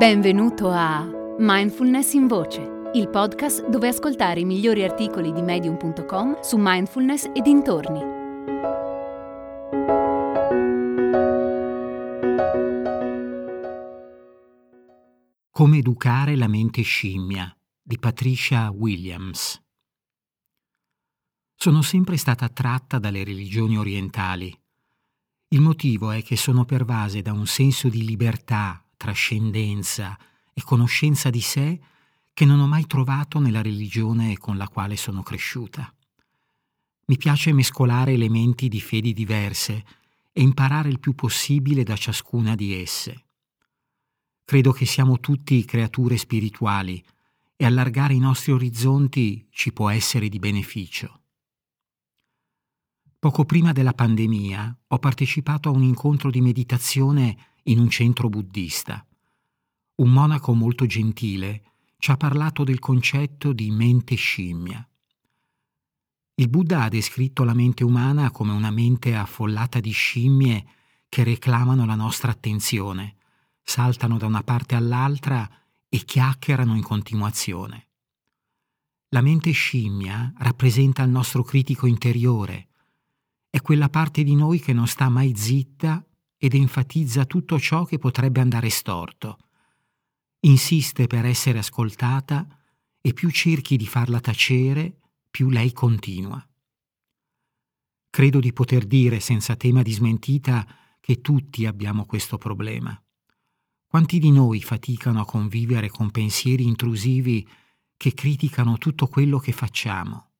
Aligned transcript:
Benvenuto 0.00 0.70
a 0.70 1.06
Mindfulness 1.36 2.14
in 2.14 2.26
Voce, 2.26 2.90
il 2.94 3.10
podcast 3.10 3.68
dove 3.68 3.88
ascoltare 3.88 4.40
i 4.40 4.46
migliori 4.46 4.82
articoli 4.82 5.30
di 5.30 5.42
medium.com 5.42 6.40
su 6.40 6.56
mindfulness 6.58 7.24
e 7.34 7.42
dintorni. 7.42 8.00
Come 15.50 15.76
educare 15.76 16.34
la 16.34 16.48
mente 16.48 16.80
scimmia 16.80 17.54
di 17.82 17.98
Patricia 17.98 18.70
Williams. 18.70 19.62
Sono 21.54 21.82
sempre 21.82 22.16
stata 22.16 22.46
attratta 22.46 22.98
dalle 22.98 23.22
religioni 23.22 23.76
orientali. 23.76 24.50
Il 25.48 25.60
motivo 25.60 26.10
è 26.10 26.22
che 26.22 26.38
sono 26.38 26.64
pervase 26.64 27.20
da 27.20 27.34
un 27.34 27.46
senso 27.46 27.90
di 27.90 28.06
libertà, 28.06 28.82
trascendenza 29.00 30.14
e 30.52 30.62
conoscenza 30.62 31.30
di 31.30 31.40
sé 31.40 31.80
che 32.34 32.44
non 32.44 32.60
ho 32.60 32.66
mai 32.66 32.86
trovato 32.86 33.38
nella 33.38 33.62
religione 33.62 34.36
con 34.36 34.58
la 34.58 34.68
quale 34.68 34.96
sono 34.96 35.22
cresciuta. 35.22 35.90
Mi 37.06 37.16
piace 37.16 37.54
mescolare 37.54 38.12
elementi 38.12 38.68
di 38.68 38.78
fedi 38.78 39.14
diverse 39.14 39.84
e 40.32 40.42
imparare 40.42 40.90
il 40.90 41.00
più 41.00 41.14
possibile 41.14 41.82
da 41.82 41.96
ciascuna 41.96 42.54
di 42.54 42.74
esse. 42.74 43.24
Credo 44.44 44.70
che 44.72 44.84
siamo 44.84 45.18
tutti 45.18 45.64
creature 45.64 46.18
spirituali 46.18 47.02
e 47.56 47.64
allargare 47.64 48.12
i 48.12 48.18
nostri 48.18 48.52
orizzonti 48.52 49.46
ci 49.50 49.72
può 49.72 49.88
essere 49.88 50.28
di 50.28 50.38
beneficio. 50.38 51.22
Poco 53.18 53.46
prima 53.46 53.72
della 53.72 53.94
pandemia 53.94 54.78
ho 54.88 54.98
partecipato 54.98 55.70
a 55.70 55.72
un 55.72 55.82
incontro 55.82 56.30
di 56.30 56.42
meditazione 56.42 57.49
in 57.64 57.78
un 57.78 57.90
centro 57.90 58.28
buddista. 58.28 59.04
Un 59.96 60.10
monaco 60.10 60.54
molto 60.54 60.86
gentile 60.86 61.62
ci 61.98 62.10
ha 62.10 62.16
parlato 62.16 62.64
del 62.64 62.78
concetto 62.78 63.52
di 63.52 63.70
mente 63.70 64.14
scimmia. 64.14 64.86
Il 66.34 66.48
Buddha 66.48 66.84
ha 66.84 66.88
descritto 66.88 67.44
la 67.44 67.52
mente 67.52 67.84
umana 67.84 68.30
come 68.30 68.52
una 68.52 68.70
mente 68.70 69.14
affollata 69.14 69.78
di 69.78 69.90
scimmie 69.90 70.66
che 71.08 71.22
reclamano 71.22 71.84
la 71.84 71.94
nostra 71.94 72.30
attenzione, 72.30 73.16
saltano 73.62 74.16
da 74.16 74.26
una 74.26 74.42
parte 74.42 74.74
all'altra 74.74 75.48
e 75.88 75.98
chiacchierano 75.98 76.74
in 76.74 76.82
continuazione. 76.82 77.88
La 79.08 79.20
mente 79.20 79.50
scimmia 79.50 80.32
rappresenta 80.38 81.02
il 81.02 81.10
nostro 81.10 81.42
critico 81.42 81.86
interiore, 81.86 82.68
è 83.50 83.60
quella 83.60 83.88
parte 83.88 84.22
di 84.22 84.36
noi 84.36 84.60
che 84.60 84.72
non 84.72 84.86
sta 84.86 85.08
mai 85.08 85.34
zitta 85.36 86.02
ed 86.42 86.54
enfatizza 86.54 87.26
tutto 87.26 87.60
ciò 87.60 87.84
che 87.84 87.98
potrebbe 87.98 88.40
andare 88.40 88.70
storto. 88.70 89.36
Insiste 90.40 91.06
per 91.06 91.26
essere 91.26 91.58
ascoltata 91.58 92.46
e 92.98 93.12
più 93.12 93.30
cerchi 93.30 93.76
di 93.76 93.86
farla 93.86 94.20
tacere, 94.20 95.00
più 95.30 95.50
lei 95.50 95.70
continua. 95.74 96.42
Credo 98.08 98.40
di 98.40 98.54
poter 98.54 98.86
dire 98.86 99.20
senza 99.20 99.54
tema 99.54 99.82
di 99.82 99.92
smentita 99.92 100.66
che 100.98 101.20
tutti 101.20 101.66
abbiamo 101.66 102.06
questo 102.06 102.38
problema. 102.38 102.98
Quanti 103.86 104.18
di 104.18 104.30
noi 104.30 104.62
faticano 104.62 105.20
a 105.20 105.26
convivere 105.26 105.90
con 105.90 106.10
pensieri 106.10 106.64
intrusivi 106.64 107.46
che 107.98 108.14
criticano 108.14 108.78
tutto 108.78 109.08
quello 109.08 109.38
che 109.38 109.52
facciamo? 109.52 110.30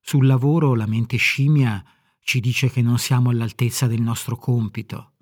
Sul 0.00 0.26
lavoro 0.26 0.74
la 0.74 0.86
mente 0.86 1.16
scimmia 1.16 1.82
ci 2.26 2.40
dice 2.40 2.68
che 2.68 2.82
non 2.82 2.98
siamo 2.98 3.30
all'altezza 3.30 3.86
del 3.86 4.02
nostro 4.02 4.36
compito. 4.36 5.12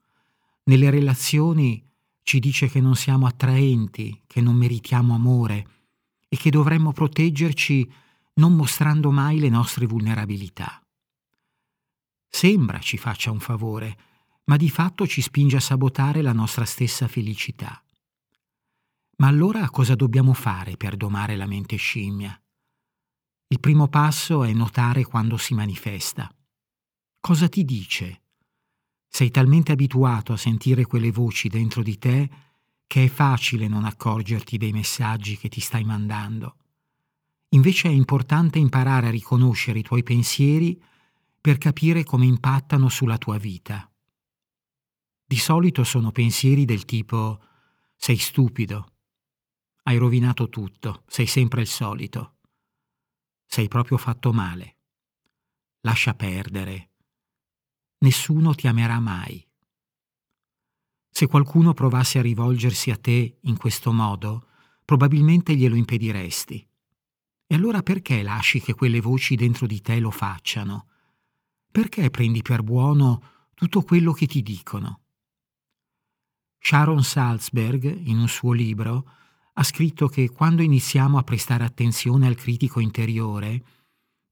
Nelle 0.65 0.89
relazioni 0.89 1.87
ci 2.23 2.39
dice 2.41 2.67
che 2.71 2.81
non 2.81 2.97
siamo 2.97 3.27
attraenti, 3.27 4.23
che 4.27 4.41
non 4.41 4.57
meritiamo 4.57 5.15
amore 5.15 5.69
e 6.27 6.39
che 6.39 6.49
dovremmo 6.49 6.93
proteggerci 6.93 7.93
non 8.37 8.57
mostrando 8.57 9.11
mai 9.11 9.39
le 9.39 9.51
nostre 9.51 9.85
vulnerabilità. 9.85 10.83
Sembra 12.27 12.79
ci 12.79 12.97
faccia 12.97 13.31
un 13.31 13.41
favore, 13.41 13.99
ma 14.45 14.57
di 14.57 14.71
fatto 14.71 15.07
ci 15.07 15.21
spinge 15.21 15.57
a 15.57 15.61
sabotare 15.61 16.23
la 16.23 16.33
nostra 16.33 16.65
stessa 16.65 17.07
felicità. 17.07 17.85
Ma 19.19 19.27
allora 19.27 19.69
cosa 19.69 19.95
dobbiamo 19.95 20.33
fare 20.33 20.79
per 20.79 20.97
domare 20.97 21.37
la 21.37 21.47
mente 21.47 21.77
scimmia? 21.77 22.35
Il 23.49 23.61
primo 23.61 23.89
passo 23.89 24.43
è 24.43 24.55
notare 24.55 25.05
quando 25.05 25.37
si 25.37 25.53
manifesta. 25.53 26.35
Cosa 27.27 27.49
ti 27.49 27.65
dice? 27.65 28.21
Sei 29.09 29.31
talmente 29.31 29.73
abituato 29.73 30.35
a 30.35 30.37
sentire 30.37 30.85
quelle 30.85 31.11
voci 31.11 31.49
dentro 31.49 31.83
di 31.83 31.97
te 31.97 32.31
che 32.87 33.05
è 33.05 33.09
facile 33.09 33.67
non 33.67 33.87
accorgerti 33.87 34.59
dei 34.59 34.73
messaggi 34.73 35.39
che 35.39 35.49
ti 35.49 35.59
stai 35.59 35.85
mandando. 35.85 36.57
Invece 37.55 37.89
è 37.89 37.93
importante 37.93 38.59
imparare 38.59 39.07
a 39.07 39.11
riconoscere 39.11 39.79
i 39.79 39.83
tuoi 39.83 40.03
pensieri 40.03 40.79
per 41.41 41.57
capire 41.57 42.05
come 42.05 42.27
impattano 42.27 42.91
sulla 42.91 43.17
tua 43.17 43.39
vita. 43.39 43.91
Di 45.25 45.39
solito 45.39 45.83
sono 45.83 46.13
pensieri 46.13 46.67
del 46.67 46.85
tipo 46.85 47.41
sei 47.97 48.19
stupido, 48.19 48.97
hai 49.85 49.97
rovinato 49.97 50.51
tutto, 50.51 51.05
sei 51.07 51.27
sempre 51.27 51.63
il 51.63 51.69
solito, 51.69 52.35
sei 53.47 53.67
proprio 53.69 53.97
fatto 53.97 54.31
male, 54.31 54.77
lascia 55.81 56.13
perdere, 56.13 56.91
nessuno 58.05 58.55
ti 58.55 58.69
amerà 58.69 59.01
mai. 59.01 59.45
Se 61.11 61.27
qualcuno 61.27 61.73
provasse 61.73 62.19
a 62.19 62.23
rivolgersi 62.23 62.91
a 62.91 62.97
te 62.97 63.39
in 63.41 63.57
questo 63.57 63.93
modo, 63.93 64.47
probabilmente 64.85 65.57
glielo 65.57 65.75
impediresti. 65.75 66.69
E 67.47 67.55
allora 67.55 67.83
perché 67.83 68.23
lasci 68.23 68.61
che 68.61 68.75
quelle 68.75 69.01
voci 69.01 69.37
dentro 69.37 69.67
di 69.67 69.81
te 69.81 69.99
lo 70.01 70.11
facciano? 70.11 70.89
Perché 71.71 72.11
prendi 72.11 72.43
per 72.43 72.63
buono 72.63 73.23
tutto 73.55 73.83
quello 73.83 74.13
che 74.13 74.27
ti 74.27 74.43
dicono? 74.43 75.01
Sharon 76.59 77.03
Salzberg, 77.03 77.85
in 78.07 78.19
un 78.19 78.29
suo 78.29 78.53
libro, 78.53 79.09
ha 79.55 79.63
scritto 79.63 80.09
che 80.09 80.31
quando 80.31 80.63
iniziamo 80.63 81.17
a 81.17 81.23
prestare 81.23 81.65
attenzione 81.65 82.27
al 82.27 82.35
critico 82.35 82.81
interiore, 82.81 83.65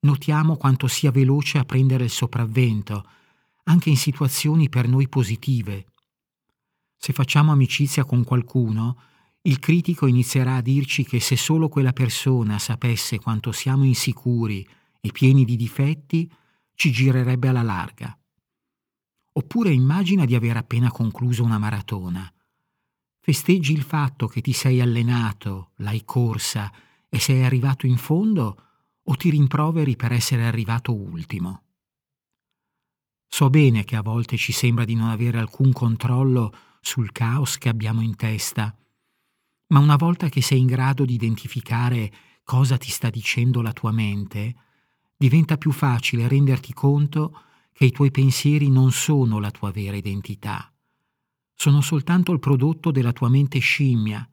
notiamo 0.01 0.57
quanto 0.57 0.89
sia 0.89 1.11
veloce 1.11 1.59
a 1.59 1.65
prendere 1.65 2.05
il 2.05 2.11
sopravvento 2.11 3.07
anche 3.65 3.91
in 3.91 3.97
situazioni 3.97 4.69
per 4.69 4.89
noi 4.89 5.09
positive. 5.09 5.87
Se 6.97 7.13
facciamo 7.13 7.53
amicizia 7.53 8.05
con 8.05 8.25
qualcuno, 8.25 8.97
il 9.43 9.59
critico 9.59 10.07
inizierà 10.07 10.57
a 10.57 10.61
dirci 10.61 11.05
che 11.05 11.19
se 11.19 11.37
solo 11.37 11.69
quella 11.69 11.93
persona 11.93 12.59
sapesse 12.59 13.19
quanto 13.19 13.51
siamo 13.51 13.85
insicuri 13.85 14.67
e 15.01 15.11
pieni 15.11 15.45
di 15.45 15.57
difetti, 15.57 16.31
ci 16.75 16.93
girerebbe 16.93 17.49
alla 17.49 17.63
larga. 17.63 18.17
Oppure 19.33 19.73
immagina 19.73 20.25
di 20.25 20.35
aver 20.35 20.59
appena 20.59 20.91
concluso 20.91 21.43
una 21.43 21.59
maratona. 21.59 22.33
Festeggi 23.19 23.73
il 23.73 23.83
fatto 23.83 24.27
che 24.27 24.41
ti 24.41 24.53
sei 24.53 24.81
allenato, 24.81 25.71
l'hai 25.77 26.05
corsa 26.05 26.73
e 27.09 27.19
sei 27.19 27.43
arrivato 27.43 27.87
in 27.87 27.97
fondo 27.97 28.65
o 29.03 29.15
ti 29.17 29.31
rimproveri 29.31 29.97
per 29.97 30.13
essere 30.13 30.45
arrivato 30.45 30.95
ultimo. 30.95 31.63
So 33.35 33.49
bene 33.49 33.85
che 33.85 33.97
a 33.97 34.03
volte 34.03 34.37
ci 34.37 34.53
sembra 34.53 34.85
di 34.85 34.95
non 34.95 35.09
avere 35.09 35.39
alcun 35.39 35.73
controllo 35.73 36.55
sul 36.83 37.13
caos 37.13 37.57
che 37.57 37.71
abbiamo 37.71 38.03
in 38.03 38.15
testa, 38.15 38.77
ma 39.69 39.79
una 39.79 39.97
volta 39.97 40.29
che 40.29 40.43
sei 40.43 40.59
in 40.59 40.67
grado 40.67 41.07
di 41.07 41.15
identificare 41.15 42.13
cosa 42.45 42.77
ti 42.77 42.91
sta 42.91 43.09
dicendo 43.09 43.63
la 43.63 43.73
tua 43.73 43.91
mente, 43.91 44.55
diventa 45.17 45.57
più 45.57 45.73
facile 45.73 46.29
renderti 46.29 46.75
conto 46.75 47.41
che 47.73 47.87
i 47.87 47.91
tuoi 47.91 48.11
pensieri 48.11 48.69
non 48.69 48.93
sono 48.93 49.41
la 49.41 49.51
tua 49.51 49.71
vera 49.71 49.97
identità. 49.97 50.71
Sono 51.55 51.81
soltanto 51.81 52.33
il 52.33 52.39
prodotto 52.39 52.91
della 52.91 53.13
tua 53.13 53.31
mente 53.31 53.61
scimmia, 53.61 54.29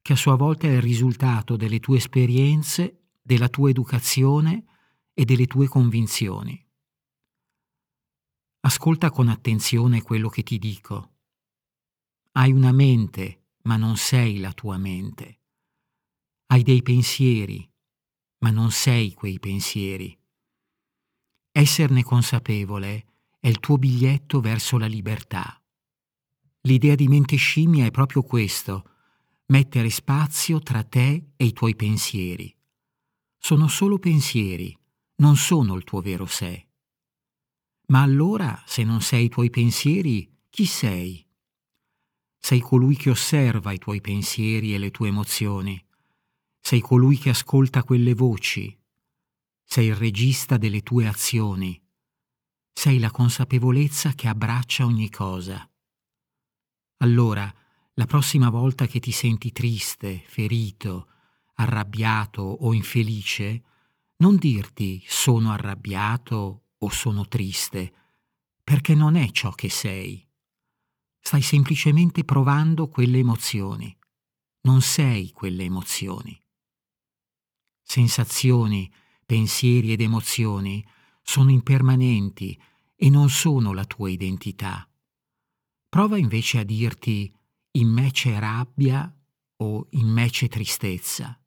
che 0.00 0.12
a 0.12 0.16
sua 0.16 0.36
volta 0.36 0.68
è 0.68 0.74
il 0.76 0.82
risultato 0.82 1.56
delle 1.56 1.80
tue 1.80 1.96
esperienze, 1.96 3.06
della 3.20 3.48
tua 3.48 3.70
educazione 3.70 4.66
e 5.14 5.24
delle 5.24 5.46
tue 5.46 5.66
convinzioni. 5.66 6.65
Ascolta 8.66 9.10
con 9.10 9.28
attenzione 9.28 10.02
quello 10.02 10.28
che 10.28 10.42
ti 10.42 10.58
dico. 10.58 11.12
Hai 12.32 12.50
una 12.50 12.72
mente, 12.72 13.44
ma 13.62 13.76
non 13.76 13.96
sei 13.96 14.40
la 14.40 14.52
tua 14.52 14.76
mente. 14.76 15.38
Hai 16.46 16.64
dei 16.64 16.82
pensieri, 16.82 17.70
ma 18.38 18.50
non 18.50 18.72
sei 18.72 19.14
quei 19.14 19.38
pensieri. 19.38 20.18
Esserne 21.52 22.02
consapevole 22.02 23.06
è 23.38 23.46
il 23.46 23.60
tuo 23.60 23.78
biglietto 23.78 24.40
verso 24.40 24.78
la 24.78 24.86
libertà. 24.86 25.62
L'idea 26.62 26.96
di 26.96 27.06
mente 27.06 27.36
scimmia 27.36 27.86
è 27.86 27.92
proprio 27.92 28.24
questo, 28.24 28.90
mettere 29.46 29.90
spazio 29.90 30.58
tra 30.58 30.82
te 30.82 31.28
e 31.36 31.44
i 31.44 31.52
tuoi 31.52 31.76
pensieri. 31.76 32.52
Sono 33.38 33.68
solo 33.68 34.00
pensieri, 34.00 34.76
non 35.18 35.36
sono 35.36 35.76
il 35.76 35.84
tuo 35.84 36.00
vero 36.00 36.26
sé. 36.26 36.65
Ma 37.86 38.02
allora, 38.02 38.60
se 38.66 38.82
non 38.82 39.00
sei 39.00 39.26
i 39.26 39.28
tuoi 39.28 39.48
pensieri, 39.48 40.28
chi 40.50 40.66
sei? 40.66 41.24
Sei 42.36 42.60
colui 42.60 42.96
che 42.96 43.10
osserva 43.10 43.72
i 43.72 43.78
tuoi 43.78 44.00
pensieri 44.00 44.74
e 44.74 44.78
le 44.78 44.90
tue 44.90 45.08
emozioni. 45.08 45.80
Sei 46.60 46.80
colui 46.80 47.16
che 47.16 47.30
ascolta 47.30 47.84
quelle 47.84 48.14
voci. 48.14 48.76
Sei 49.64 49.86
il 49.86 49.94
regista 49.94 50.56
delle 50.56 50.82
tue 50.82 51.06
azioni. 51.06 51.80
Sei 52.72 52.98
la 52.98 53.10
consapevolezza 53.10 54.14
che 54.14 54.26
abbraccia 54.26 54.84
ogni 54.84 55.08
cosa. 55.08 55.68
Allora, 56.98 57.52
la 57.94 58.06
prossima 58.06 58.50
volta 58.50 58.86
che 58.86 58.98
ti 58.98 59.12
senti 59.12 59.52
triste, 59.52 60.22
ferito, 60.26 61.08
arrabbiato 61.54 62.42
o 62.42 62.74
infelice, 62.74 63.62
non 64.16 64.36
dirti 64.36 65.02
sono 65.06 65.52
arrabbiato 65.52 66.65
o 66.86 66.90
sono 66.90 67.26
triste, 67.26 67.92
perché 68.62 68.94
non 68.94 69.16
è 69.16 69.30
ciò 69.30 69.50
che 69.50 69.68
sei. 69.68 70.24
Stai 71.20 71.42
semplicemente 71.42 72.24
provando 72.24 72.88
quelle 72.88 73.18
emozioni. 73.18 73.96
Non 74.62 74.80
sei 74.80 75.32
quelle 75.32 75.64
emozioni. 75.64 76.40
Sensazioni, 77.82 78.90
pensieri 79.24 79.92
ed 79.92 80.00
emozioni 80.00 80.84
sono 81.22 81.50
impermanenti 81.50 82.60
e 82.94 83.10
non 83.10 83.28
sono 83.28 83.72
la 83.72 83.84
tua 83.84 84.08
identità. 84.08 84.88
Prova 85.88 86.18
invece 86.18 86.58
a 86.58 86.64
dirti 86.64 87.32
in 87.72 87.88
me 87.88 88.10
c'è 88.10 88.38
rabbia 88.38 89.12
o 89.58 89.86
in 89.90 90.06
me 90.06 90.30
c'è 90.30 90.48
tristezza. 90.48 91.40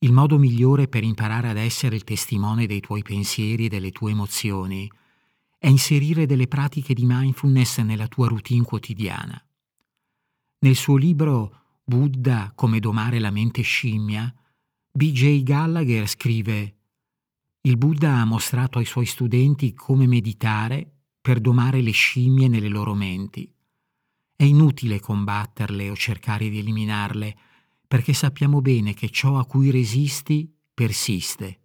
Il 0.00 0.12
modo 0.12 0.38
migliore 0.38 0.86
per 0.86 1.02
imparare 1.02 1.48
ad 1.48 1.56
essere 1.56 1.96
il 1.96 2.04
testimone 2.04 2.66
dei 2.66 2.78
tuoi 2.78 3.02
pensieri 3.02 3.64
e 3.64 3.68
delle 3.68 3.90
tue 3.90 4.12
emozioni 4.12 4.88
è 5.58 5.66
inserire 5.66 6.24
delle 6.24 6.46
pratiche 6.46 6.94
di 6.94 7.04
mindfulness 7.04 7.80
nella 7.80 8.06
tua 8.06 8.28
routine 8.28 8.64
quotidiana. 8.64 9.44
Nel 10.60 10.76
suo 10.76 10.96
libro 10.96 11.80
Buddha 11.82 12.52
come 12.54 12.78
domare 12.78 13.18
la 13.18 13.32
mente 13.32 13.62
scimmia, 13.62 14.32
B.J. 14.92 15.42
Gallagher 15.42 16.06
scrive 16.06 16.76
Il 17.62 17.76
Buddha 17.76 18.18
ha 18.18 18.24
mostrato 18.24 18.78
ai 18.78 18.84
suoi 18.84 19.06
studenti 19.06 19.74
come 19.74 20.06
meditare 20.06 20.88
per 21.20 21.40
domare 21.40 21.80
le 21.80 21.90
scimmie 21.90 22.46
nelle 22.46 22.68
loro 22.68 22.94
menti. 22.94 23.52
È 24.36 24.44
inutile 24.44 25.00
combatterle 25.00 25.90
o 25.90 25.96
cercare 25.96 26.48
di 26.48 26.60
eliminarle, 26.60 27.36
perché 27.88 28.12
sappiamo 28.12 28.60
bene 28.60 28.92
che 28.92 29.08
ciò 29.08 29.38
a 29.38 29.46
cui 29.46 29.70
resisti 29.70 30.54
persiste. 30.74 31.62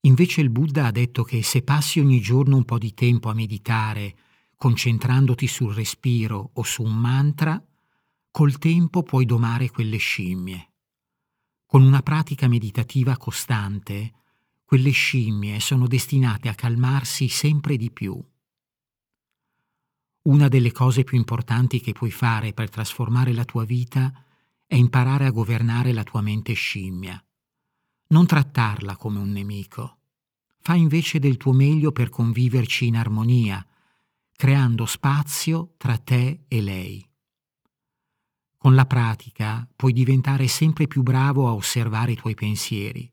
Invece 0.00 0.40
il 0.40 0.50
Buddha 0.50 0.86
ha 0.86 0.90
detto 0.90 1.22
che 1.22 1.44
se 1.44 1.62
passi 1.62 2.00
ogni 2.00 2.20
giorno 2.20 2.56
un 2.56 2.64
po' 2.64 2.76
di 2.76 2.92
tempo 2.92 3.30
a 3.30 3.34
meditare, 3.34 4.16
concentrandoti 4.56 5.46
sul 5.46 5.72
respiro 5.72 6.50
o 6.54 6.64
su 6.64 6.82
un 6.82 6.96
mantra, 6.96 7.64
col 8.32 8.58
tempo 8.58 9.04
puoi 9.04 9.24
domare 9.24 9.70
quelle 9.70 9.98
scimmie. 9.98 10.72
Con 11.66 11.82
una 11.82 12.02
pratica 12.02 12.48
meditativa 12.48 13.16
costante, 13.16 14.12
quelle 14.64 14.90
scimmie 14.90 15.60
sono 15.60 15.86
destinate 15.86 16.48
a 16.48 16.54
calmarsi 16.54 17.28
sempre 17.28 17.76
di 17.76 17.92
più. 17.92 18.20
Una 20.22 20.48
delle 20.48 20.72
cose 20.72 21.04
più 21.04 21.16
importanti 21.16 21.80
che 21.80 21.92
puoi 21.92 22.10
fare 22.10 22.52
per 22.52 22.70
trasformare 22.70 23.32
la 23.32 23.44
tua 23.44 23.64
vita 23.64 24.12
è 24.72 24.74
imparare 24.74 25.26
a 25.26 25.30
governare 25.30 25.92
la 25.92 26.02
tua 26.02 26.22
mente 26.22 26.54
scimmia. 26.54 27.22
Non 28.06 28.24
trattarla 28.24 28.96
come 28.96 29.18
un 29.18 29.30
nemico. 29.30 29.98
Fa 30.62 30.74
invece 30.74 31.18
del 31.18 31.36
tuo 31.36 31.52
meglio 31.52 31.92
per 31.92 32.08
conviverci 32.08 32.86
in 32.86 32.96
armonia, 32.96 33.62
creando 34.34 34.86
spazio 34.86 35.74
tra 35.76 35.98
te 35.98 36.44
e 36.48 36.62
lei. 36.62 37.06
Con 38.56 38.74
la 38.74 38.86
pratica 38.86 39.68
puoi 39.76 39.92
diventare 39.92 40.48
sempre 40.48 40.86
più 40.86 41.02
bravo 41.02 41.48
a 41.48 41.52
osservare 41.52 42.12
i 42.12 42.16
tuoi 42.16 42.34
pensieri 42.34 43.12